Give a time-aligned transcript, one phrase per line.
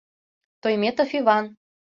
[0.61, 1.45] —Тойметов Иван...